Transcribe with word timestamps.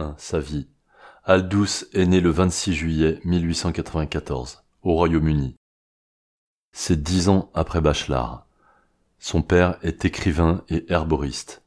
1. 0.00 0.14
Sa 0.16 0.40
vie. 0.40 0.66
Aldous 1.24 1.84
est 1.92 2.06
né 2.06 2.20
le 2.20 2.30
26 2.30 2.74
juillet 2.74 3.20
1894 3.24 4.64
au 4.82 4.94
Royaume-Uni. 4.94 5.56
C'est 6.72 7.02
dix 7.02 7.28
ans 7.28 7.50
après 7.54 7.80
Bachelard. 7.80 8.46
Son 9.18 9.42
père 9.42 9.76
est 9.82 10.04
écrivain 10.06 10.64
et 10.70 10.90
herboriste. 10.90 11.62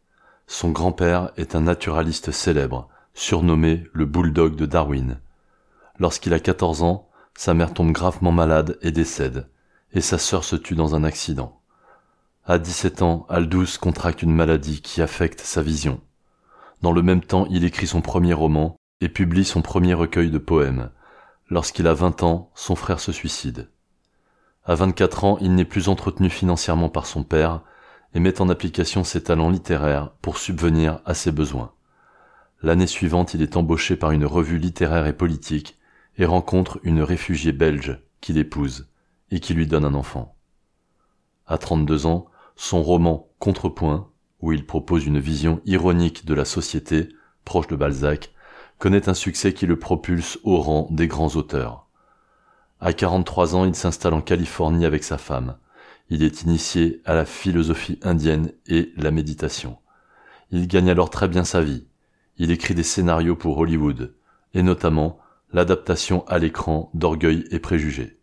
Son 0.47 0.71
grand-père 0.71 1.31
est 1.37 1.55
un 1.55 1.61
naturaliste 1.61 2.31
célèbre, 2.31 2.89
surnommé 3.13 3.85
le 3.93 4.05
bulldog 4.05 4.55
de 4.55 4.65
Darwin. 4.65 5.19
Lorsqu'il 5.99 6.33
a 6.33 6.39
14 6.39 6.81
ans, 6.81 7.09
sa 7.35 7.53
mère 7.53 7.73
tombe 7.73 7.91
gravement 7.91 8.31
malade 8.31 8.79
et 8.81 8.91
décède, 8.91 9.47
et 9.91 10.01
sa 10.01 10.17
sœur 10.17 10.43
se 10.43 10.55
tue 10.55 10.75
dans 10.75 10.95
un 10.95 11.03
accident. 11.03 11.61
À 12.45 12.57
17 12.57 13.03
ans, 13.03 13.27
Aldous 13.29 13.77
contracte 13.79 14.23
une 14.23 14.33
maladie 14.33 14.81
qui 14.81 15.01
affecte 15.01 15.41
sa 15.41 15.61
vision. 15.61 16.01
Dans 16.83 16.91
le 16.91 17.01
même 17.01 17.21
temps, 17.21 17.45
il 17.49 17.63
écrit 17.63 17.87
son 17.87 18.01
premier 18.01 18.33
roman 18.33 18.75
et 18.99 19.07
publie 19.07 19.45
son 19.45 19.61
premier 19.61 19.93
recueil 19.93 20.29
de 20.29 20.37
poèmes. 20.37 20.89
Lorsqu'il 21.49 21.87
a 21.87 21.93
20 21.93 22.23
ans, 22.23 22.51
son 22.55 22.75
frère 22.75 22.99
se 22.99 23.13
suicide. 23.13 23.69
À 24.65 24.75
24 24.75 25.23
ans, 25.23 25.37
il 25.39 25.55
n'est 25.55 25.63
plus 25.63 25.87
entretenu 25.87 26.29
financièrement 26.29 26.89
par 26.89 27.05
son 27.05 27.23
père 27.23 27.61
et 28.13 28.19
met 28.19 28.41
en 28.41 28.49
application 28.49 29.05
ses 29.05 29.23
talents 29.23 29.49
littéraires 29.49 30.11
pour 30.21 30.37
subvenir 30.37 30.99
à 31.05 31.13
ses 31.13 31.31
besoins. 31.31 31.71
L'année 32.61 32.85
suivante, 32.85 33.33
il 33.33 33.41
est 33.41 33.55
embauché 33.55 33.95
par 33.95 34.11
une 34.11 34.25
revue 34.25 34.57
littéraire 34.57 35.07
et 35.07 35.15
politique 35.15 35.79
et 36.17 36.25
rencontre 36.25 36.81
une 36.83 37.01
réfugiée 37.01 37.53
belge 37.53 37.97
qu'il 38.19 38.37
épouse 38.37 38.89
et 39.31 39.39
qui 39.39 39.53
lui 39.53 39.67
donne 39.67 39.85
un 39.85 39.93
enfant. 39.93 40.35
À 41.47 41.57
32 41.57 42.07
ans, 42.07 42.25
son 42.57 42.83
roman 42.83 43.29
Contrepoint, 43.39 44.09
où 44.43 44.51
il 44.51 44.65
propose 44.65 45.05
une 45.05 45.19
vision 45.19 45.61
ironique 45.65 46.25
de 46.25 46.33
la 46.33 46.43
société, 46.43 47.07
proche 47.45 47.67
de 47.67 47.77
Balzac, 47.77 48.33
connaît 48.77 49.07
un 49.07 49.13
succès 49.13 49.53
qui 49.53 49.65
le 49.65 49.79
propulse 49.79 50.37
au 50.43 50.57
rang 50.57 50.89
des 50.91 51.07
grands 51.07 51.33
auteurs. 51.37 51.87
À 52.81 52.91
43 52.91 53.55
ans, 53.55 53.63
il 53.63 53.73
s'installe 53.73 54.13
en 54.13 54.19
Californie 54.19 54.85
avec 54.85 55.05
sa 55.05 55.17
femme. 55.17 55.55
Il 56.09 56.23
est 56.23 56.41
initié 56.41 57.01
à 57.05 57.13
la 57.13 57.23
philosophie 57.23 57.99
indienne 58.01 58.51
et 58.67 58.91
la 58.97 59.11
méditation. 59.11 59.77
Il 60.51 60.67
gagne 60.67 60.89
alors 60.89 61.09
très 61.09 61.29
bien 61.29 61.45
sa 61.45 61.61
vie. 61.61 61.87
Il 62.37 62.51
écrit 62.51 62.75
des 62.75 62.83
scénarios 62.83 63.37
pour 63.37 63.57
Hollywood, 63.57 64.13
et 64.53 64.61
notamment 64.61 65.19
l'adaptation 65.53 66.27
à 66.27 66.37
l'écran 66.37 66.91
d'Orgueil 66.93 67.45
et 67.51 67.59
Préjugés. 67.59 68.19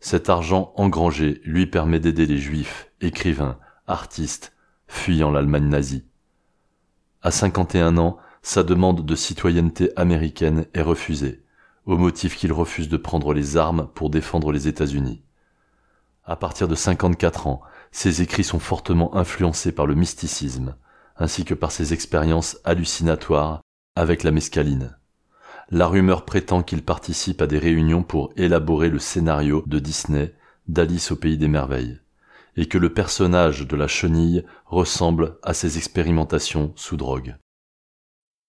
Cet 0.00 0.30
argent 0.30 0.72
engrangé 0.74 1.40
lui 1.44 1.68
permet 1.68 2.00
d'aider 2.00 2.26
les 2.26 2.38
juifs, 2.38 2.90
écrivains, 3.00 3.56
artistes, 3.86 4.52
fuyant 4.88 5.30
l'Allemagne 5.30 5.68
nazie. 5.68 6.04
À 7.22 7.30
51 7.30 7.98
ans, 7.98 8.18
sa 8.42 8.62
demande 8.62 9.04
de 9.04 9.14
citoyenneté 9.14 9.90
américaine 9.96 10.66
est 10.74 10.82
refusée 10.82 11.44
au 11.88 11.96
motif 11.96 12.36
qu'il 12.36 12.52
refuse 12.52 12.90
de 12.90 12.98
prendre 12.98 13.32
les 13.32 13.56
armes 13.56 13.88
pour 13.94 14.10
défendre 14.10 14.52
les 14.52 14.68
États-Unis. 14.68 15.22
À 16.22 16.36
partir 16.36 16.68
de 16.68 16.74
54 16.74 17.46
ans, 17.46 17.62
ses 17.92 18.20
écrits 18.20 18.44
sont 18.44 18.58
fortement 18.58 19.16
influencés 19.16 19.72
par 19.72 19.86
le 19.86 19.94
mysticisme, 19.94 20.76
ainsi 21.16 21.46
que 21.46 21.54
par 21.54 21.72
ses 21.72 21.94
expériences 21.94 22.58
hallucinatoires 22.64 23.62
avec 23.96 24.22
la 24.22 24.30
mescaline. 24.30 24.98
La 25.70 25.86
rumeur 25.86 26.26
prétend 26.26 26.62
qu'il 26.62 26.84
participe 26.84 27.40
à 27.40 27.46
des 27.46 27.58
réunions 27.58 28.02
pour 28.02 28.32
élaborer 28.36 28.90
le 28.90 28.98
scénario 28.98 29.64
de 29.66 29.78
Disney 29.78 30.34
d'Alice 30.68 31.10
au 31.10 31.16
pays 31.16 31.38
des 31.38 31.48
merveilles, 31.48 32.00
et 32.58 32.66
que 32.66 32.76
le 32.76 32.92
personnage 32.92 33.68
de 33.68 33.76
la 33.76 33.86
chenille 33.86 34.44
ressemble 34.66 35.38
à 35.44 35.54
ses 35.54 35.78
expérimentations 35.78 36.72
sous 36.74 36.96
drogue. 36.96 37.36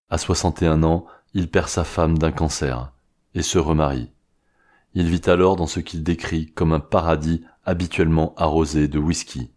À 0.09 0.17
61 0.17 0.81
ans, 0.81 1.05
il 1.35 1.47
perd 1.47 1.67
sa 1.67 1.83
femme 1.83 2.17
d'un 2.17 2.31
cancer, 2.31 2.91
et 3.35 3.43
se 3.43 3.59
remarie. 3.59 4.09
Il 4.95 5.07
vit 5.07 5.29
alors 5.29 5.55
dans 5.55 5.67
ce 5.67 5.79
qu'il 5.79 6.01
décrit 6.01 6.51
comme 6.51 6.73
un 6.73 6.79
paradis 6.79 7.43
habituellement 7.65 8.33
arrosé 8.35 8.87
de 8.87 8.97
whisky. 8.97 9.51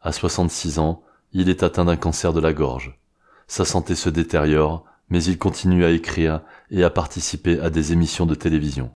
À 0.00 0.12
66 0.12 0.78
ans, 0.78 1.02
il 1.34 1.50
est 1.50 1.62
atteint 1.62 1.84
d'un 1.84 1.98
cancer 1.98 2.32
de 2.32 2.40
la 2.40 2.54
gorge. 2.54 2.98
Sa 3.46 3.66
santé 3.66 3.94
se 3.94 4.08
détériore, 4.08 4.86
mais 5.10 5.22
il 5.22 5.36
continue 5.36 5.84
à 5.84 5.90
écrire 5.90 6.40
et 6.70 6.82
à 6.82 6.88
participer 6.88 7.60
à 7.60 7.68
des 7.68 7.92
émissions 7.92 8.24
de 8.24 8.34
télévision. 8.34 8.90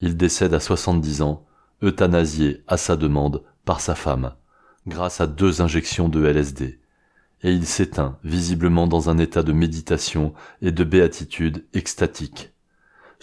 Il 0.00 0.16
décède 0.16 0.54
à 0.54 0.60
70 0.60 1.20
ans, 1.20 1.44
euthanasié 1.82 2.64
à 2.66 2.78
sa 2.78 2.96
demande 2.96 3.44
par 3.64 3.80
sa 3.80 3.94
femme, 3.94 4.34
grâce 4.86 5.20
à 5.20 5.26
deux 5.26 5.60
injections 5.60 6.08
de 6.08 6.24
LSD, 6.24 6.80
et 7.42 7.52
il 7.52 7.66
s'éteint 7.66 8.18
visiblement 8.24 8.86
dans 8.86 9.10
un 9.10 9.18
état 9.18 9.42
de 9.42 9.52
méditation 9.52 10.34
et 10.62 10.72
de 10.72 10.84
béatitude 10.84 11.66
extatique 11.74 12.54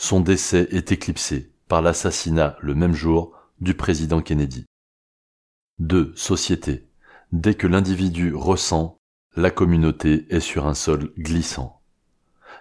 son 0.01 0.19
décès 0.19 0.67
est 0.71 0.91
éclipsé 0.91 1.51
par 1.67 1.83
l'assassinat 1.83 2.57
le 2.59 2.73
même 2.73 2.95
jour 2.95 3.33
du 3.59 3.75
président 3.75 4.19
Kennedy. 4.19 4.65
2. 5.77 6.11
Société. 6.15 6.87
Dès 7.31 7.53
que 7.53 7.67
l'individu 7.67 8.33
ressent, 8.33 8.97
la 9.35 9.51
communauté 9.51 10.25
est 10.31 10.39
sur 10.39 10.65
un 10.65 10.73
sol 10.73 11.11
glissant. 11.19 11.81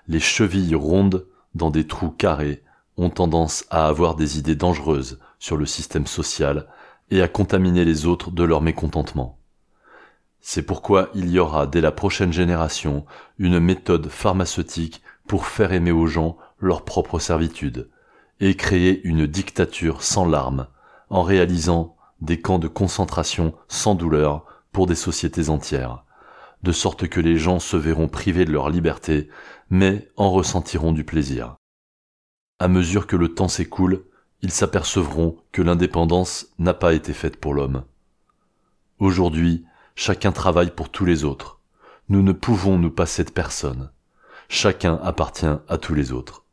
Les 0.07 0.21
chevilles 0.21 0.75
rondes 0.75 1.27
dans 1.55 1.71
des 1.71 1.87
trous 1.87 2.11
carrés 2.11 2.63
ont 2.99 3.09
tendance 3.09 3.65
à 3.71 3.87
avoir 3.87 4.17
des 4.17 4.39
idées 4.39 4.55
dangereuses 4.55 5.19
sur 5.39 5.57
le 5.57 5.65
système 5.65 6.07
social 6.07 6.69
et 7.11 7.23
à 7.23 7.29
contaminer 7.29 7.85
les 7.85 8.07
autres 8.07 8.31
de 8.31 8.45
leur 8.45 8.61
mécontentement. 8.61 9.39
C'est 10.41 10.63
pourquoi 10.63 11.11
il 11.15 11.29
y 11.31 11.39
aura 11.39 11.67
dès 11.67 11.81
la 11.81 11.93
prochaine 11.93 12.33
génération 12.33 13.05
une 13.39 13.61
méthode 13.61 14.09
pharmaceutique 14.09 15.03
pour 15.27 15.47
faire 15.47 15.73
aimer 15.73 15.93
aux 15.93 16.07
gens 16.07 16.39
leur 16.59 16.85
propre 16.85 17.19
servitude, 17.19 17.91
et 18.41 18.55
créer 18.57 19.03
une 19.05 19.27
dictature 19.27 20.03
sans 20.03 20.27
larmes, 20.27 20.67
en 21.11 21.23
réalisant 21.23 21.97
des 22.21 22.41
camps 22.41 22.59
de 22.59 22.69
concentration 22.69 23.55
sans 23.69 23.95
douleur 23.95 24.45
pour 24.73 24.87
des 24.87 24.95
sociétés 24.95 25.49
entières, 25.49 26.05
de 26.63 26.73
sorte 26.73 27.09
que 27.09 27.21
les 27.21 27.37
gens 27.37 27.59
se 27.59 27.77
verront 27.77 28.09
privés 28.09 28.45
de 28.45 28.53
leur 28.53 28.71
liberté, 28.71 29.29
mais 29.69 30.11
en 30.17 30.31
ressentiront 30.31 30.93
du 30.93 31.05
plaisir. 31.05 31.57
À 32.59 32.69
mesure 32.69 33.07
que 33.07 33.17
le 33.17 33.35
temps 33.35 33.49
s'écoule, 33.49 34.05
ils 34.43 34.51
s'apercevront 34.51 35.37
que 35.53 35.63
l'indépendance 35.63 36.49
n'a 36.59 36.75
pas 36.75 36.95
été 36.95 37.13
faite 37.13 37.37
pour 37.37 37.55
l'homme. 37.55 37.85
Aujourd'hui, 38.99 39.65
chacun 39.95 40.33
travaille 40.33 40.71
pour 40.71 40.89
tous 40.91 41.05
les 41.05 41.25
autres. 41.25 41.61
Nous 42.09 42.23
ne 42.23 42.33
pouvons 42.33 42.79
nous 42.79 42.91
passer 42.91 43.25
de 43.25 43.31
personne. 43.31 43.91
Chacun 44.49 44.99
appartient 45.03 45.47
à 45.47 45.79
tous 45.79 45.95
les 45.95 46.13
autres 46.13 46.45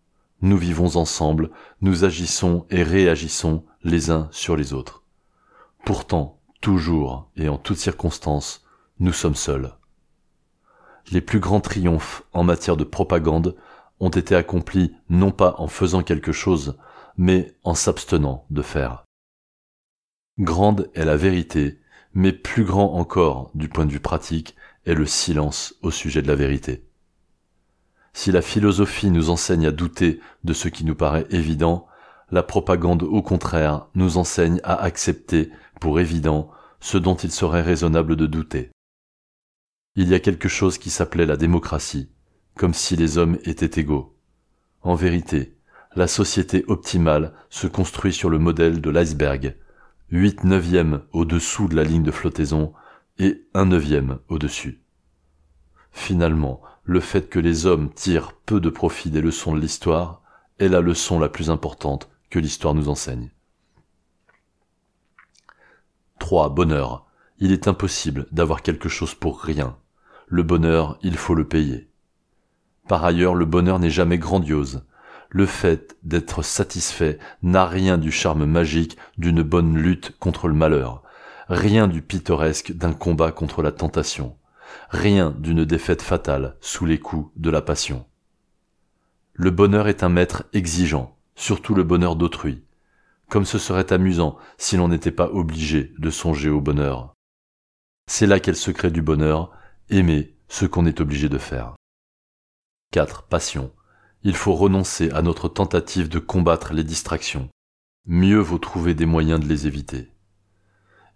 nous 0.42 0.58
vivons 0.58 0.98
ensemble, 0.98 1.50
nous 1.82 2.06
agissons 2.06 2.66
et 2.70 2.84
réagissons 2.84 3.64
les 3.84 4.12
uns 4.12 4.28
sur 4.32 4.56
les 4.56 4.74
autres. 4.74 5.04
Pourtant, 5.84 6.40
toujours 6.62 7.30
et 7.36 7.50
en 7.50 7.58
toutes 7.58 7.78
circonstances, 7.78 8.66
nous 9.00 9.14
sommes 9.14 9.36
seuls. 9.36 9.74
Les 11.12 11.22
plus 11.22 11.40
grands 11.40 11.62
triomphes 11.62 12.24
en 12.34 12.44
matière 12.44 12.78
de 12.78 12.84
propagande 12.84 13.56
ont 14.00 14.10
été 14.10 14.36
accomplis 14.36 14.94
non 15.10 15.32
pas 15.32 15.56
en 15.58 15.68
faisant 15.68 16.04
quelque 16.04 16.32
chose, 16.32 16.78
mais 17.18 17.56
en 17.64 17.74
s'abstenant 17.74 18.46
de 18.50 18.62
faire. 18.62 19.04
Grande 20.40 20.90
est 20.94 21.06
la 21.06 21.18
vérité, 21.18 21.80
mais 22.14 22.32
plus 22.32 22.64
grand 22.64 22.94
encore 22.94 23.52
du 23.56 23.70
point 23.70 23.86
de 23.86 23.92
vue 23.92 24.00
pratique 24.00 24.56
est 24.86 24.94
le 24.94 25.06
silence 25.06 25.76
au 25.82 25.92
sujet 25.92 26.22
de 26.22 26.28
la 26.28 26.36
vérité. 26.36 26.88
Si 28.14 28.32
la 28.32 28.42
philosophie 28.42 29.12
nous 29.12 29.30
enseigne 29.30 29.68
à 29.68 29.72
douter 29.72 30.20
de 30.44 30.54
ce 30.54 30.70
qui 30.70 30.86
nous 30.86 30.96
paraît 30.96 31.28
évident, 31.30 31.88
la 32.32 32.44
propagande 32.44 33.04
au 33.04 33.22
contraire 33.22 33.88
nous 33.96 34.18
enseigne 34.18 34.60
à 34.64 34.76
accepter 34.82 35.52
pour 35.80 36.00
évident 36.00 36.50
ce 36.80 36.98
dont 36.98 37.16
il 37.16 37.32
serait 37.32 37.62
raisonnable 37.62 38.16
de 38.16 38.26
douter. 38.26 38.72
Il 39.96 40.08
y 40.08 40.14
a 40.14 40.20
quelque 40.20 40.48
chose 40.48 40.78
qui 40.78 40.90
s'appelait 40.90 41.26
la 41.26 41.38
démocratie, 41.38 42.10
comme 42.56 42.74
si 42.74 42.96
les 42.96 43.18
hommes 43.18 43.38
étaient 43.44 43.80
égaux. 43.80 44.16
En 44.82 44.96
vérité, 44.96 45.57
la 45.98 46.08
société 46.08 46.64
optimale 46.68 47.34
se 47.50 47.66
construit 47.66 48.14
sur 48.14 48.30
le 48.30 48.38
modèle 48.38 48.82
de 48.82 48.90
l'iceberg, 48.92 49.58
huit 50.12 50.44
neuvièmes 50.44 51.02
au-dessous 51.12 51.68
de 51.68 51.76
la 51.76 51.84
ligne 51.84 52.04
de 52.04 52.12
flottaison 52.12 52.72
et 53.18 53.44
un 53.56 53.66
neuvième 53.66 54.20
au-dessus. 54.30 54.84
Finalement, 55.92 56.62
le 56.84 57.00
fait 57.00 57.30
que 57.30 57.40
les 57.40 57.66
hommes 57.66 57.92
tirent 57.92 58.34
peu 58.46 58.60
de 58.60 58.70
profit 58.70 59.10
des 59.10 59.22
leçons 59.22 59.56
de 59.56 59.60
l'histoire 59.60 60.22
est 60.60 60.68
la 60.68 60.82
leçon 60.82 61.20
la 61.20 61.30
plus 61.30 61.50
importante 61.50 62.10
que 62.30 62.38
l'histoire 62.38 62.76
nous 62.76 62.90
enseigne. 62.90 63.32
3. 66.20 66.50
Bonheur. 66.50 67.08
Il 67.40 67.52
est 67.52 67.68
impossible 67.68 68.28
d'avoir 68.32 68.62
quelque 68.62 68.88
chose 68.88 69.16
pour 69.16 69.42
rien. 69.42 69.78
Le 70.28 70.44
bonheur, 70.44 71.00
il 71.02 71.18
faut 71.18 71.34
le 71.34 71.48
payer. 71.48 71.90
Par 72.88 73.04
ailleurs, 73.04 73.34
le 73.34 73.46
bonheur 73.46 73.80
n'est 73.80 73.90
jamais 73.90 74.20
grandiose. 74.20 74.84
Le 75.30 75.46
fait 75.46 75.98
d'être 76.04 76.42
satisfait 76.42 77.20
n'a 77.44 77.66
rien 77.66 77.98
du 77.98 78.12
charme 78.12 78.46
magique 78.46 78.98
d'une 79.18 79.44
bonne 79.44 79.76
lutte 79.76 80.18
contre 80.20 80.48
le 80.48 80.54
malheur, 80.54 81.04
rien 81.50 81.88
du 81.88 82.02
pittoresque 82.02 82.72
d'un 82.72 82.94
combat 82.94 83.32
contre 83.32 83.62
la 83.62 83.72
tentation 83.72 84.38
rien 84.90 85.32
d'une 85.32 85.66
défaite 85.66 86.02
fatale 86.02 86.56
sous 86.62 86.86
les 86.86 87.00
coups 87.00 87.32
de 87.36 87.50
la 87.50 87.62
passion. 87.62 88.06
Le 89.34 89.52
bonheur 89.52 89.88
est 89.88 90.04
un 90.04 90.10
maître 90.10 90.46
exigeant, 90.54 91.18
surtout 91.36 91.76
le 91.76 91.84
bonheur 91.84 92.16
d'autrui, 92.16 92.64
comme 93.30 93.46
ce 93.46 93.60
serait 93.60 93.94
amusant 93.94 94.38
si 94.58 94.78
l'on 94.78 94.88
n'était 94.88 95.12
pas 95.12 95.30
obligé 95.30 95.94
de 96.00 96.10
songer 96.10 96.50
au 96.50 96.62
bonheur. 96.62 97.14
C'est 98.10 98.28
là 98.28 98.40
qu'est 98.40 98.52
le 98.52 98.58
secret 98.58 98.90
du 98.90 99.02
bonheur, 99.02 99.52
aimer 99.90 100.36
ce 100.48 100.66
qu'on 100.66 100.86
est 100.86 101.02
obligé 101.02 101.30
de 101.30 101.38
faire. 101.38 101.76
4. 102.94 103.24
Passion. 103.24 103.72
Il 104.28 104.36
faut 104.36 104.56
renoncer 104.56 105.10
à 105.12 105.22
notre 105.22 105.48
tentative 105.48 106.10
de 106.10 106.20
combattre 106.20 106.74
les 106.74 106.84
distractions. 106.84 107.48
Mieux 108.06 108.40
vaut 108.40 108.58
trouver 108.58 108.94
des 108.94 109.06
moyens 109.06 109.40
de 109.40 109.48
les 109.48 109.68
éviter. 109.68 110.12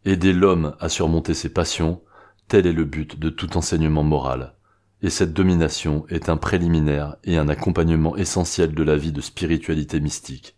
Aider 0.05 0.31
l'homme 0.31 0.77
à 0.79 0.87
surmonter 0.87 1.33
ses 1.33 1.49
passions, 1.49 2.01
tel 2.47 2.65
est 2.65 2.71
le 2.71 2.85
but 2.85 3.19
de 3.19 3.29
tout 3.29 3.57
enseignement 3.57 4.03
moral 4.03 4.55
et 5.01 5.09
cette 5.09 5.33
domination 5.33 6.05
est 6.07 6.29
un 6.29 6.37
préliminaire 6.37 7.17
et 7.25 7.37
un 7.37 7.49
accompagnement 7.49 8.15
essentiel 8.15 8.73
de 8.73 8.83
la 8.83 8.95
vie 8.95 9.11
de 9.11 9.19
spiritualité 9.19 9.99
mystique. 9.99 10.55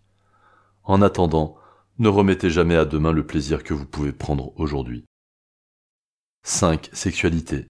En 0.84 1.02
attendant, 1.02 1.58
ne 1.98 2.08
remettez 2.08 2.52
jamais 2.52 2.76
à 2.76 2.86
demain 2.86 3.14
le 3.14 3.26
plaisir 3.26 3.64
que 3.64 3.74
vous 3.74 3.88
pouvez 3.88 4.12
prendre 4.12 4.54
aujourd'hui. 4.60 5.06
5. 6.44 6.92
Sexualité. 6.94 7.66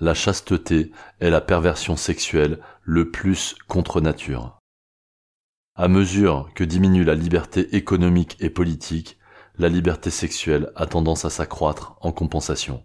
La 0.00 0.12
chasteté 0.12 0.90
est 1.20 1.30
la 1.30 1.40
perversion 1.40 1.96
sexuelle 1.96 2.60
le 2.84 3.10
plus 3.10 3.56
contre 3.66 4.00
nature. 4.00 4.58
À 5.74 5.88
mesure 5.88 6.50
que 6.54 6.64
diminue 6.64 7.02
la 7.02 7.14
liberté 7.14 7.74
économique 7.74 8.36
et 8.40 8.50
politique, 8.50 9.18
la 9.56 9.68
liberté 9.68 10.10
sexuelle 10.10 10.70
a 10.76 10.86
tendance 10.86 11.24
à 11.24 11.30
s'accroître 11.30 11.96
en 12.00 12.12
compensation. 12.12 12.84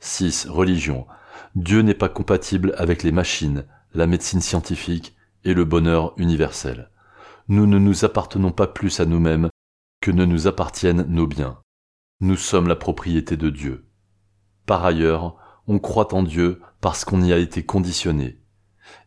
6. 0.00 0.46
Religion. 0.48 1.06
Dieu 1.54 1.82
n'est 1.82 1.94
pas 1.94 2.08
compatible 2.08 2.74
avec 2.78 3.02
les 3.02 3.12
machines, 3.12 3.66
la 3.92 4.06
médecine 4.06 4.40
scientifique 4.40 5.16
et 5.44 5.52
le 5.52 5.64
bonheur 5.64 6.14
universel. 6.16 6.90
Nous 7.48 7.66
ne 7.66 7.78
nous 7.78 8.04
appartenons 8.04 8.52
pas 8.52 8.66
plus 8.66 9.00
à 9.00 9.04
nous-mêmes 9.04 9.48
que 10.00 10.10
ne 10.10 10.24
nous 10.24 10.46
appartiennent 10.46 11.06
nos 11.08 11.26
biens. 11.26 11.58
Nous 12.20 12.36
sommes 12.36 12.68
la 12.68 12.76
propriété 12.76 13.36
de 13.36 13.50
Dieu. 13.50 13.88
Par 14.64 14.84
ailleurs, 14.84 15.36
on 15.66 15.78
croit 15.78 16.14
en 16.14 16.22
Dieu 16.22 16.60
parce 16.80 17.04
qu'on 17.04 17.22
y 17.22 17.32
a 17.32 17.38
été 17.38 17.64
conditionné. 17.64 18.40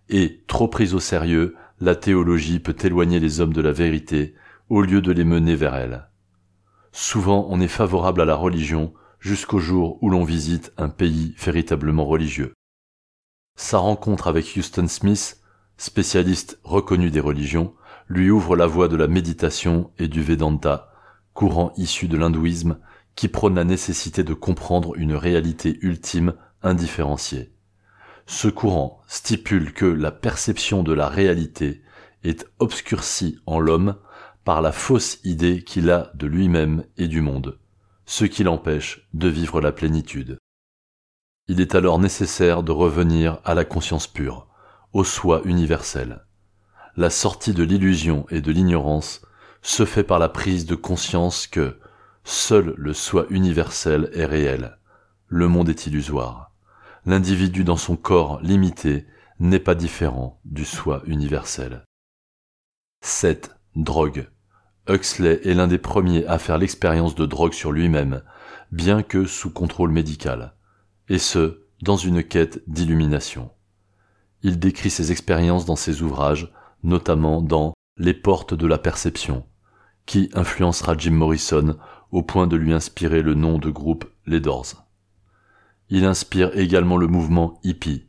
Et, 0.09 0.43
trop 0.47 0.67
prise 0.67 0.93
au 0.95 0.99
sérieux, 0.99 1.55
la 1.79 1.95
théologie 1.95 2.59
peut 2.59 2.75
éloigner 2.83 3.19
les 3.19 3.39
hommes 3.39 3.53
de 3.53 3.61
la 3.61 3.71
vérité 3.71 4.35
au 4.67 4.81
lieu 4.81 5.01
de 5.01 5.11
les 5.11 5.23
mener 5.23 5.55
vers 5.55 5.75
elle. 5.75 6.09
Souvent 6.91 7.47
on 7.49 7.61
est 7.61 7.67
favorable 7.67 8.21
à 8.21 8.25
la 8.25 8.35
religion 8.35 8.93
jusqu'au 9.19 9.59
jour 9.59 9.97
où 10.01 10.09
l'on 10.09 10.23
visite 10.23 10.73
un 10.77 10.89
pays 10.89 11.35
véritablement 11.37 12.05
religieux. 12.05 12.53
Sa 13.55 13.77
rencontre 13.77 14.27
avec 14.27 14.53
Houston 14.55 14.87
Smith, 14.87 15.41
spécialiste 15.77 16.59
reconnu 16.63 17.11
des 17.11 17.19
religions, 17.19 17.73
lui 18.07 18.31
ouvre 18.31 18.55
la 18.55 18.65
voie 18.65 18.87
de 18.87 18.95
la 18.95 19.07
méditation 19.07 19.91
et 19.99 20.07
du 20.07 20.23
Vedanta, 20.23 20.91
courant 21.33 21.71
issu 21.77 22.07
de 22.07 22.17
l'hindouisme 22.17 22.79
qui 23.15 23.27
prône 23.27 23.55
la 23.55 23.65
nécessité 23.65 24.23
de 24.23 24.33
comprendre 24.33 24.95
une 24.95 25.13
réalité 25.13 25.77
ultime 25.81 26.33
indifférenciée. 26.63 27.53
Ce 28.31 28.47
courant 28.47 29.01
stipule 29.07 29.73
que 29.73 29.87
la 29.87 30.11
perception 30.11 30.83
de 30.83 30.93
la 30.93 31.09
réalité 31.09 31.81
est 32.23 32.45
obscurcie 32.59 33.39
en 33.47 33.59
l'homme 33.59 33.95
par 34.45 34.61
la 34.61 34.71
fausse 34.71 35.19
idée 35.23 35.63
qu'il 35.63 35.89
a 35.89 36.11
de 36.13 36.27
lui-même 36.27 36.83
et 36.97 37.07
du 37.07 37.21
monde 37.21 37.57
ce 38.05 38.25
qui 38.25 38.43
l'empêche 38.43 39.07
de 39.13 39.27
vivre 39.27 39.61
la 39.61 39.71
plénitude. 39.71 40.39
Il 41.47 41.61
est 41.61 41.75
alors 41.75 41.99
nécessaire 41.99 42.63
de 42.63 42.71
revenir 42.71 43.39
à 43.45 43.53
la 43.53 43.65
conscience 43.65 44.07
pure, 44.07 44.47
au 44.93 45.03
soi 45.03 45.41
universel. 45.45 46.25
La 46.97 47.11
sortie 47.11 47.53
de 47.53 47.63
l'illusion 47.63 48.25
et 48.31 48.41
de 48.41 48.51
l'ignorance 48.51 49.21
se 49.61 49.85
fait 49.85 50.03
par 50.03 50.17
la 50.17 50.27
prise 50.27 50.65
de 50.65 50.73
conscience 50.73 51.45
que 51.45 51.79
seul 52.23 52.73
le 52.77 52.93
soi 52.93 53.27
universel 53.29 54.09
est 54.13 54.25
réel, 54.25 54.79
le 55.27 55.47
monde 55.47 55.69
est 55.69 55.85
illusoire. 55.85 56.48
L'individu 57.05 57.63
dans 57.63 57.77
son 57.77 57.95
corps 57.95 58.41
limité 58.41 59.05
n'est 59.39 59.59
pas 59.59 59.75
différent 59.75 60.39
du 60.43 60.65
soi 60.65 61.01
universel. 61.05 61.85
7. 63.01 63.55
Drogue. 63.75 64.29
Huxley 64.89 65.39
est 65.47 65.53
l'un 65.53 65.67
des 65.67 65.77
premiers 65.77 66.25
à 66.25 66.39
faire 66.39 66.57
l'expérience 66.57 67.15
de 67.15 67.25
drogue 67.25 67.53
sur 67.53 67.71
lui-même, 67.71 68.21
bien 68.71 69.01
que 69.01 69.25
sous 69.25 69.51
contrôle 69.51 69.91
médical, 69.91 70.55
et 71.07 71.19
ce, 71.19 71.63
dans 71.81 71.95
une 71.95 72.23
quête 72.23 72.61
d'illumination. 72.67 73.51
Il 74.41 74.59
décrit 74.59 74.89
ses 74.89 75.11
expériences 75.11 75.65
dans 75.65 75.75
ses 75.77 76.01
ouvrages, 76.01 76.51
notamment 76.83 77.41
dans 77.41 77.73
Les 77.97 78.13
portes 78.13 78.53
de 78.53 78.67
la 78.67 78.77
perception, 78.77 79.45
qui 80.05 80.29
influencera 80.33 80.97
Jim 80.97 81.11
Morrison 81.11 81.77
au 82.11 82.23
point 82.23 82.47
de 82.47 82.55
lui 82.55 82.73
inspirer 82.73 83.21
le 83.21 83.35
nom 83.35 83.57
de 83.57 83.69
groupe 83.69 84.05
Les. 84.25 84.41
Il 85.89 86.05
inspire 86.05 86.55
également 86.57 86.97
le 86.97 87.07
mouvement 87.07 87.59
hippie. 87.63 88.07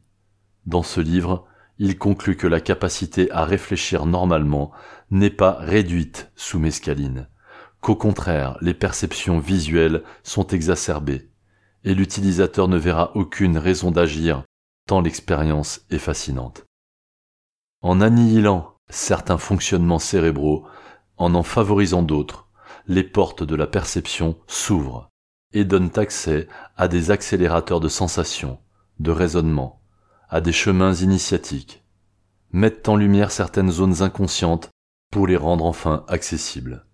Dans 0.66 0.82
ce 0.82 1.00
livre, 1.00 1.46
il 1.78 1.96
conclut 1.96 2.36
que 2.36 2.46
la 2.46 2.60
capacité 2.60 3.30
à 3.30 3.44
réfléchir 3.44 4.04
normalement 4.04 4.70
n'est 5.10 5.30
pas 5.30 5.56
réduite 5.60 6.30
sous 6.36 6.58
mescaline, 6.58 7.28
qu'au 7.80 7.96
contraire 7.96 8.58
les 8.60 8.74
perceptions 8.74 9.38
visuelles 9.38 10.02
sont 10.22 10.46
exacerbées, 10.48 11.30
et 11.84 11.94
l'utilisateur 11.94 12.68
ne 12.68 12.76
verra 12.76 13.12
aucune 13.16 13.56
raison 13.56 13.90
d'agir 13.90 14.44
tant 14.86 15.00
l'expérience 15.00 15.80
est 15.90 15.98
fascinante. 15.98 16.64
En 17.80 18.00
annihilant 18.00 18.74
certains 18.90 19.38
fonctionnements 19.38 19.98
cérébraux, 19.98 20.66
en 21.16 21.34
en 21.34 21.42
favorisant 21.42 22.02
d'autres, 22.02 22.48
les 22.86 23.04
portes 23.04 23.42
de 23.42 23.54
la 23.54 23.66
perception 23.66 24.36
s'ouvrent 24.46 25.09
et 25.52 25.64
donnent 25.64 25.92
accès 25.96 26.48
à 26.76 26.88
des 26.88 27.10
accélérateurs 27.10 27.80
de 27.80 27.88
sensations, 27.88 28.58
de 28.98 29.10
raisonnement, 29.10 29.80
à 30.28 30.40
des 30.40 30.52
chemins 30.52 30.94
initiatiques, 30.94 31.82
mettent 32.52 32.88
en 32.88 32.96
lumière 32.96 33.32
certaines 33.32 33.70
zones 33.70 34.02
inconscientes 34.02 34.70
pour 35.10 35.26
les 35.26 35.36
rendre 35.36 35.64
enfin 35.64 36.04
accessibles. 36.08 36.86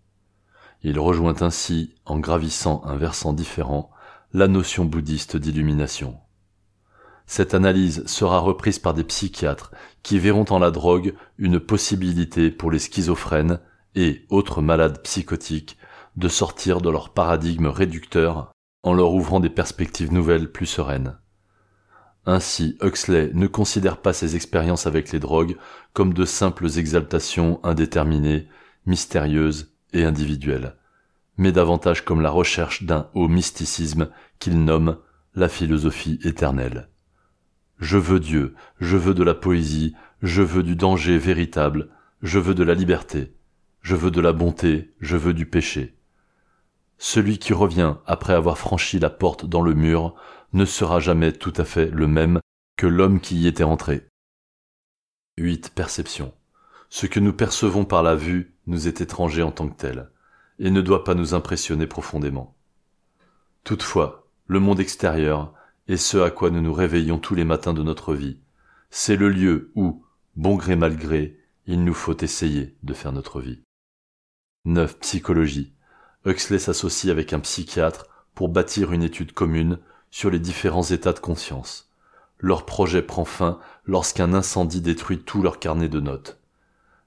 Il 0.82 0.98
rejoint 0.98 1.36
ainsi, 1.40 1.94
en 2.04 2.18
gravissant 2.18 2.82
un 2.84 2.96
versant 2.96 3.32
différent, 3.32 3.90
la 4.32 4.48
notion 4.48 4.84
bouddhiste 4.84 5.36
d'illumination. 5.36 6.18
Cette 7.26 7.54
analyse 7.54 8.06
sera 8.06 8.38
reprise 8.38 8.78
par 8.78 8.94
des 8.94 9.04
psychiatres 9.04 9.72
qui 10.02 10.18
verront 10.18 10.44
en 10.50 10.58
la 10.58 10.70
drogue 10.70 11.14
une 11.38 11.58
possibilité 11.58 12.50
pour 12.50 12.70
les 12.70 12.78
schizophrènes 12.78 13.60
et 13.94 14.24
autres 14.28 14.62
malades 14.62 15.02
psychotiques 15.02 15.76
de 16.16 16.28
sortir 16.28 16.80
de 16.80 16.90
leur 16.90 17.10
paradigme 17.10 17.66
réducteur 17.66 18.52
en 18.86 18.94
leur 18.94 19.12
ouvrant 19.12 19.40
des 19.40 19.50
perspectives 19.50 20.12
nouvelles 20.12 20.52
plus 20.52 20.66
sereines. 20.66 21.18
Ainsi, 22.24 22.78
Huxley 22.80 23.32
ne 23.34 23.48
considère 23.48 23.96
pas 23.96 24.12
ses 24.12 24.36
expériences 24.36 24.86
avec 24.86 25.10
les 25.10 25.18
drogues 25.18 25.56
comme 25.92 26.14
de 26.14 26.24
simples 26.24 26.78
exaltations 26.78 27.58
indéterminées, 27.64 28.46
mystérieuses 28.86 29.74
et 29.92 30.04
individuelles, 30.04 30.76
mais 31.36 31.50
davantage 31.50 32.04
comme 32.04 32.20
la 32.20 32.30
recherche 32.30 32.84
d'un 32.84 33.08
haut 33.14 33.26
mysticisme 33.26 34.08
qu'il 34.38 34.62
nomme 34.62 34.98
la 35.34 35.48
philosophie 35.48 36.20
éternelle. 36.22 36.88
Je 37.80 37.98
veux 37.98 38.20
Dieu, 38.20 38.54
je 38.78 38.96
veux 38.96 39.14
de 39.14 39.24
la 39.24 39.34
poésie, 39.34 39.96
je 40.22 40.42
veux 40.42 40.62
du 40.62 40.76
danger 40.76 41.18
véritable, 41.18 41.88
je 42.22 42.38
veux 42.38 42.54
de 42.54 42.62
la 42.62 42.74
liberté, 42.74 43.34
je 43.82 43.96
veux 43.96 44.12
de 44.12 44.20
la 44.20 44.32
bonté, 44.32 44.94
je 45.00 45.16
veux 45.16 45.34
du 45.34 45.44
péché. 45.44 45.95
Celui 46.98 47.38
qui 47.38 47.52
revient 47.52 47.96
après 48.06 48.32
avoir 48.32 48.58
franchi 48.58 48.98
la 48.98 49.10
porte 49.10 49.46
dans 49.46 49.62
le 49.62 49.74
mur 49.74 50.14
ne 50.52 50.64
sera 50.64 51.00
jamais 51.00 51.32
tout 51.32 51.52
à 51.56 51.64
fait 51.64 51.90
le 51.90 52.06
même 52.06 52.40
que 52.76 52.86
l'homme 52.86 53.20
qui 53.20 53.36
y 53.36 53.46
était 53.46 53.64
entré. 53.64 54.06
8. 55.38 55.72
Perception. 55.74 56.32
Ce 56.88 57.06
que 57.06 57.20
nous 57.20 57.32
percevons 57.32 57.84
par 57.84 58.02
la 58.02 58.14
vue 58.14 58.54
nous 58.66 58.88
est 58.88 59.00
étranger 59.00 59.42
en 59.42 59.52
tant 59.52 59.68
que 59.68 59.76
tel, 59.76 60.10
et 60.58 60.70
ne 60.70 60.80
doit 60.80 61.04
pas 61.04 61.14
nous 61.14 61.34
impressionner 61.34 61.86
profondément. 61.86 62.56
Toutefois, 63.64 64.28
le 64.46 64.60
monde 64.60 64.80
extérieur 64.80 65.52
est 65.88 65.96
ce 65.96 66.18
à 66.18 66.30
quoi 66.30 66.50
nous 66.50 66.62
nous 66.62 66.72
réveillons 66.72 67.18
tous 67.18 67.34
les 67.34 67.44
matins 67.44 67.74
de 67.74 67.82
notre 67.82 68.14
vie. 68.14 68.40
C'est 68.90 69.16
le 69.16 69.28
lieu 69.28 69.72
où, 69.74 70.04
bon 70.36 70.56
gré 70.56 70.76
mal 70.76 70.96
gré, 70.96 71.38
il 71.66 71.84
nous 71.84 71.94
faut 71.94 72.16
essayer 72.16 72.76
de 72.82 72.94
faire 72.94 73.12
notre 73.12 73.40
vie. 73.40 73.62
9. 74.64 74.98
Psychologie. 75.00 75.75
Huxley 76.26 76.58
s'associe 76.58 77.10
avec 77.10 77.32
un 77.32 77.40
psychiatre 77.40 78.06
pour 78.34 78.48
bâtir 78.48 78.92
une 78.92 79.04
étude 79.04 79.32
commune 79.32 79.78
sur 80.10 80.28
les 80.28 80.40
différents 80.40 80.82
états 80.82 81.12
de 81.12 81.20
conscience. 81.20 81.88
Leur 82.38 82.66
projet 82.66 83.00
prend 83.00 83.24
fin 83.24 83.58
lorsqu'un 83.84 84.34
incendie 84.34 84.80
détruit 84.80 85.20
tout 85.20 85.40
leur 85.40 85.58
carnet 85.58 85.88
de 85.88 86.00
notes. 86.00 86.38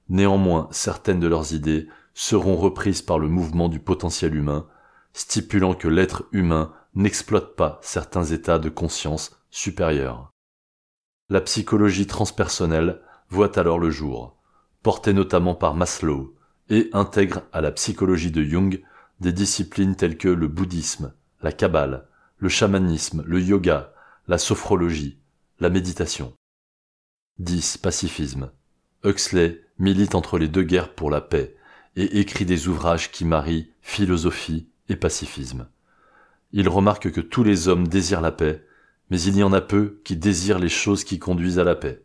Néanmoins, 0.08 0.70
certaines 0.72 1.20
de 1.20 1.28
leurs 1.28 1.54
idées 1.54 1.88
seront 2.14 2.56
reprises 2.56 3.02
par 3.02 3.20
le 3.20 3.28
mouvement 3.28 3.70
du 3.70 3.80
potentiel 3.80 4.36
humain, 4.36 4.68
stipulant 5.14 5.76
que 5.76 5.88
l'être 5.88 6.24
humain 6.32 6.74
n'exploite 6.96 7.56
pas 7.56 7.80
certains 7.84 8.26
états 8.26 8.58
de 8.58 8.70
conscience 8.70 9.38
supérieurs. 9.52 10.32
La 11.30 11.42
psychologie 11.42 12.08
transpersonnelle 12.08 13.02
voit 13.30 13.60
alors 13.60 13.80
le 13.80 13.92
jour, 13.92 14.38
portée 14.82 15.14
notamment 15.14 15.56
par 15.56 15.76
Maslow, 15.76 16.36
et 16.70 16.90
intègre 16.94 17.42
à 17.52 17.62
la 17.62 17.72
psychologie 17.72 18.32
de 18.32 18.44
Jung 18.44 18.82
des 19.20 19.34
disciplines 19.34 19.96
telles 19.96 20.18
que 20.18 20.30
le 20.30 20.48
bouddhisme, 20.48 21.14
la 21.42 21.52
kabbale, 21.52 22.08
le 22.38 22.50
chamanisme, 22.50 23.24
le 23.26 23.42
yoga, 23.42 23.94
la 24.28 24.38
sophrologie, 24.38 25.18
la 25.60 25.70
méditation. 25.70 26.34
10. 27.40 27.78
Pacifisme. 27.78 28.52
Huxley 29.04 29.62
milite 29.78 30.16
entre 30.16 30.38
les 30.38 30.48
deux 30.48 30.64
guerres 30.64 30.94
pour 30.94 31.10
la 31.10 31.22
paix 31.22 31.56
et 31.96 32.20
écrit 32.20 32.46
des 32.46 32.68
ouvrages 32.68 33.12
qui 33.12 33.26
marient 33.26 33.72
philosophie 33.82 34.70
et 34.88 34.96
pacifisme. 34.96 35.68
Il 36.52 36.70
remarque 36.70 37.12
que 37.12 37.22
tous 37.22 37.44
les 37.44 37.68
hommes 37.68 37.88
désirent 37.88 38.22
la 38.22 38.32
paix, 38.32 38.66
mais 39.10 39.22
il 39.22 39.38
y 39.38 39.44
en 39.44 39.54
a 39.54 39.62
peu 39.62 40.02
qui 40.04 40.16
désirent 40.16 40.60
les 40.60 40.70
choses 40.70 41.04
qui 41.04 41.20
conduisent 41.20 41.60
à 41.60 41.64
la 41.64 41.76
paix. 41.76 42.04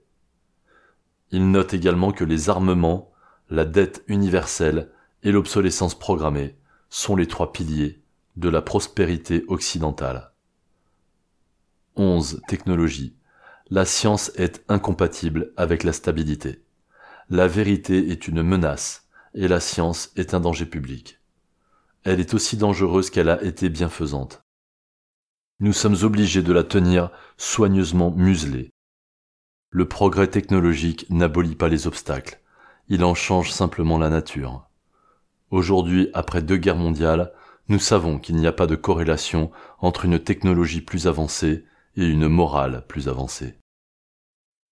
Il 1.30 1.50
note 1.50 1.74
également 1.74 2.12
que 2.12 2.24
les 2.24 2.50
armements, 2.50 3.12
la 3.50 3.64
dette 3.64 4.04
universelle 4.08 4.90
et 5.22 5.32
l'obsolescence 5.32 5.98
programmée 5.98 6.56
sont 6.90 7.16
les 7.16 7.26
trois 7.26 7.52
piliers 7.52 8.02
de 8.36 8.48
la 8.48 8.62
prospérité 8.62 9.44
occidentale. 9.48 10.32
11. 11.96 12.42
Technologie. 12.48 13.16
La 13.70 13.84
science 13.84 14.32
est 14.36 14.64
incompatible 14.68 15.52
avec 15.56 15.84
la 15.84 15.92
stabilité. 15.92 16.64
La 17.30 17.46
vérité 17.46 18.10
est 18.10 18.28
une 18.28 18.42
menace 18.42 19.08
et 19.34 19.48
la 19.48 19.60
science 19.60 20.12
est 20.16 20.34
un 20.34 20.40
danger 20.40 20.66
public. 20.66 21.20
Elle 22.02 22.20
est 22.20 22.34
aussi 22.34 22.56
dangereuse 22.56 23.10
qu'elle 23.10 23.30
a 23.30 23.42
été 23.42 23.68
bienfaisante. 23.68 24.44
Nous 25.60 25.72
sommes 25.72 25.96
obligés 26.02 26.42
de 26.42 26.52
la 26.52 26.64
tenir 26.64 27.10
soigneusement 27.36 28.10
muselée. 28.10 28.70
Le 29.70 29.88
progrès 29.88 30.26
technologique 30.26 31.06
n'abolit 31.10 31.56
pas 31.56 31.68
les 31.68 31.86
obstacles, 31.86 32.40
il 32.88 33.02
en 33.04 33.14
change 33.14 33.50
simplement 33.50 33.98
la 33.98 34.10
nature. 34.10 34.68
Aujourd'hui, 35.54 36.08
après 36.14 36.42
deux 36.42 36.56
guerres 36.56 36.74
mondiales, 36.74 37.32
nous 37.68 37.78
savons 37.78 38.18
qu'il 38.18 38.34
n'y 38.34 38.48
a 38.48 38.52
pas 38.52 38.66
de 38.66 38.74
corrélation 38.74 39.52
entre 39.78 40.04
une 40.04 40.18
technologie 40.18 40.80
plus 40.80 41.06
avancée 41.06 41.64
et 41.96 42.04
une 42.04 42.26
morale 42.26 42.84
plus 42.88 43.06
avancée. 43.06 43.56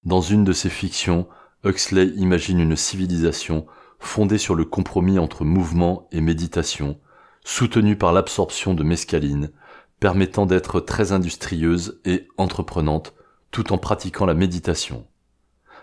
Dans 0.02 0.20
une 0.20 0.42
de 0.42 0.52
ses 0.52 0.70
fictions, 0.70 1.28
Huxley 1.62 2.08
imagine 2.16 2.58
une 2.58 2.74
civilisation 2.74 3.64
fondée 4.00 4.38
sur 4.38 4.56
le 4.56 4.64
compromis 4.64 5.20
entre 5.20 5.44
mouvement 5.44 6.08
et 6.10 6.20
méditation, 6.20 6.98
soutenue 7.44 7.94
par 7.94 8.12
l'absorption 8.12 8.74
de 8.74 8.82
mescaline, 8.82 9.52
permettant 10.00 10.46
d'être 10.46 10.80
très 10.80 11.12
industrieuse 11.12 12.00
et 12.04 12.26
entreprenante 12.38 13.14
tout 13.52 13.72
en 13.72 13.78
pratiquant 13.78 14.26
la 14.26 14.34
méditation. 14.34 15.06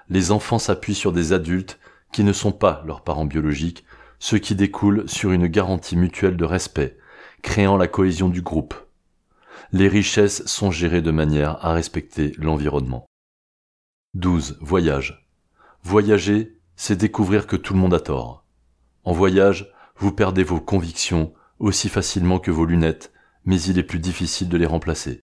Les 0.10 0.32
enfants 0.32 0.60
s'appuient 0.60 0.94
sur 0.94 1.14
des 1.14 1.32
adultes 1.32 1.80
qui 2.12 2.26
ne 2.26 2.34
sont 2.34 2.52
pas 2.52 2.84
leurs 2.86 3.02
parents 3.02 3.24
biologiques, 3.24 3.86
ce 4.20 4.36
qui 4.36 4.56
découle 4.56 5.08
sur 5.10 5.32
une 5.32 5.48
garantie 5.48 5.96
mutuelle 5.96 6.38
de 6.38 6.46
respect, 6.46 6.98
créant 7.42 7.78
la 7.78 7.88
cohésion 7.88 8.30
du 8.30 8.42
groupe. 8.42 8.76
Les 9.72 9.88
richesses 9.88 10.46
sont 10.46 10.72
gérées 10.72 11.02
de 11.02 11.12
manière 11.12 11.64
à 11.66 11.74
respecter 11.74 12.34
l'environnement. 12.38 13.06
12. 14.16 14.58
Voyage. 14.62 15.28
Voyager, 15.84 16.58
c'est 16.76 16.96
découvrir 16.96 17.48
que 17.48 17.56
tout 17.56 17.74
le 17.74 17.80
monde 17.80 17.94
a 17.94 18.00
tort. 18.00 18.46
En 19.04 19.14
voyage, 19.14 19.72
vous 19.96 20.12
perdez 20.12 20.44
vos 20.44 20.60
convictions 20.60 21.34
aussi 21.60 21.90
facilement 21.90 22.40
que 22.40 22.52
vos 22.52 22.66
lunettes, 22.66 23.12
mais 23.46 23.62
il 23.62 23.78
est 23.78 23.84
plus 23.84 24.00
difficile 24.00 24.50
de 24.50 24.58
les 24.58 24.66
remplacer. 24.66 25.22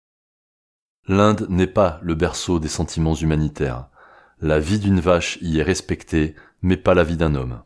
L'Inde 1.08 1.48
n'est 1.50 1.68
pas 1.68 2.00
le 2.02 2.16
berceau 2.16 2.60
des 2.60 2.68
sentiments 2.68 3.16
humanitaires. 3.16 3.90
La 4.40 4.60
vie 4.60 4.80
d'une 4.80 5.00
vache 5.00 5.38
y 5.42 5.60
est 5.60 5.64
respectée, 5.64 6.36
mais 6.62 6.78
pas 6.78 6.94
la 6.94 7.04
vie 7.04 7.18
d'un 7.18 7.36
homme. 7.36 7.62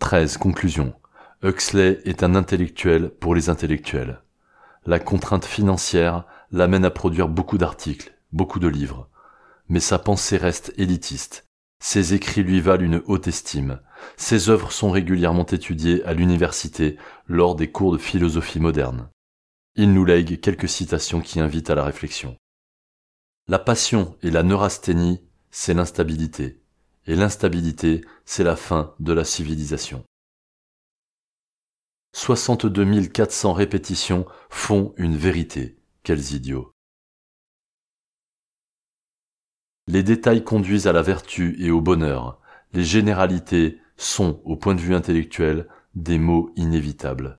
13. 0.00 0.38
Conclusion. 0.38 0.94
Huxley 1.42 2.00
est 2.04 2.22
un 2.22 2.34
intellectuel 2.34 3.10
pour 3.10 3.34
les 3.34 3.50
intellectuels. 3.50 4.22
La 4.86 4.98
contrainte 4.98 5.44
financière 5.44 6.24
l'amène 6.50 6.86
à 6.86 6.90
produire 6.90 7.28
beaucoup 7.28 7.58
d'articles, 7.58 8.14
beaucoup 8.32 8.58
de 8.58 8.66
livres. 8.66 9.08
Mais 9.68 9.78
sa 9.78 9.98
pensée 9.98 10.38
reste 10.38 10.72
élitiste. 10.78 11.46
Ses 11.80 12.14
écrits 12.14 12.42
lui 12.42 12.60
valent 12.60 12.82
une 12.82 13.02
haute 13.06 13.28
estime. 13.28 13.80
Ses 14.16 14.48
œuvres 14.48 14.72
sont 14.72 14.90
régulièrement 14.90 15.46
étudiées 15.46 16.02
à 16.04 16.14
l'université 16.14 16.96
lors 17.26 17.54
des 17.54 17.70
cours 17.70 17.92
de 17.92 17.98
philosophie 17.98 18.58
moderne. 18.58 19.10
Il 19.76 19.92
nous 19.92 20.06
lègue 20.06 20.40
quelques 20.40 20.68
citations 20.68 21.20
qui 21.20 21.40
invitent 21.40 21.70
à 21.70 21.74
la 21.74 21.84
réflexion. 21.84 22.36
La 23.48 23.58
passion 23.58 24.16
et 24.22 24.30
la 24.30 24.42
neurasthénie, 24.42 25.20
c'est 25.50 25.74
l'instabilité. 25.74 26.59
Et 27.06 27.14
l'instabilité, 27.14 28.04
c'est 28.24 28.44
la 28.44 28.56
fin 28.56 28.94
de 29.00 29.12
la 29.12 29.24
civilisation. 29.24 30.04
62 32.12 33.06
400 33.06 33.52
répétitions 33.52 34.26
font 34.48 34.94
une 34.96 35.16
vérité. 35.16 35.78
Quels 36.02 36.32
idiots. 36.32 36.72
Les 39.86 40.02
détails 40.02 40.44
conduisent 40.44 40.86
à 40.86 40.92
la 40.92 41.02
vertu 41.02 41.56
et 41.58 41.70
au 41.70 41.80
bonheur. 41.80 42.40
Les 42.72 42.84
généralités 42.84 43.80
sont, 43.96 44.40
au 44.44 44.56
point 44.56 44.74
de 44.74 44.80
vue 44.80 44.94
intellectuel, 44.94 45.68
des 45.94 46.18
mots 46.18 46.52
inévitables. 46.56 47.38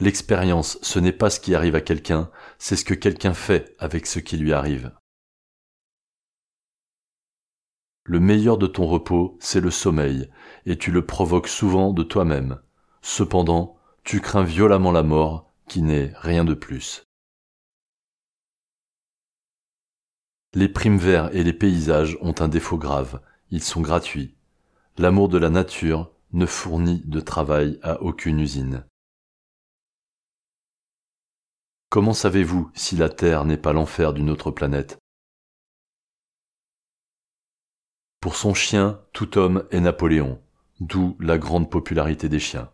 L'expérience, 0.00 0.78
ce 0.82 0.98
n'est 0.98 1.12
pas 1.12 1.30
ce 1.30 1.40
qui 1.40 1.54
arrive 1.54 1.74
à 1.74 1.80
quelqu'un, 1.80 2.30
c'est 2.58 2.76
ce 2.76 2.84
que 2.84 2.94
quelqu'un 2.94 3.34
fait 3.34 3.74
avec 3.78 4.06
ce 4.06 4.20
qui 4.20 4.36
lui 4.36 4.52
arrive. 4.52 4.92
Le 8.08 8.20
meilleur 8.20 8.56
de 8.56 8.66
ton 8.66 8.86
repos, 8.86 9.36
c'est 9.38 9.60
le 9.60 9.70
sommeil, 9.70 10.30
et 10.64 10.78
tu 10.78 10.90
le 10.90 11.04
provoques 11.04 11.46
souvent 11.46 11.92
de 11.92 12.02
toi-même. 12.02 12.58
Cependant, 13.02 13.76
tu 14.02 14.22
crains 14.22 14.44
violemment 14.44 14.92
la 14.92 15.02
mort, 15.02 15.52
qui 15.68 15.82
n'est 15.82 16.14
rien 16.16 16.46
de 16.46 16.54
plus. 16.54 17.04
Les 20.54 20.70
primes 20.70 20.96
verts 20.96 21.34
et 21.36 21.44
les 21.44 21.52
paysages 21.52 22.16
ont 22.22 22.34
un 22.38 22.48
défaut 22.48 22.78
grave, 22.78 23.20
ils 23.50 23.62
sont 23.62 23.82
gratuits. 23.82 24.34
L'amour 24.96 25.28
de 25.28 25.36
la 25.36 25.50
nature 25.50 26.10
ne 26.32 26.46
fournit 26.46 27.02
de 27.04 27.20
travail 27.20 27.78
à 27.82 28.00
aucune 28.00 28.40
usine. 28.40 28.86
Comment 31.90 32.14
savez-vous 32.14 32.70
si 32.72 32.96
la 32.96 33.10
Terre 33.10 33.44
n'est 33.44 33.58
pas 33.58 33.74
l'enfer 33.74 34.14
d'une 34.14 34.30
autre 34.30 34.50
planète? 34.50 34.98
Pour 38.20 38.34
son 38.34 38.52
chien, 38.52 39.00
tout 39.12 39.38
homme 39.38 39.64
est 39.70 39.80
Napoléon, 39.80 40.40
d'où 40.80 41.16
la 41.20 41.38
grande 41.38 41.70
popularité 41.70 42.28
des 42.28 42.40
chiens. 42.40 42.70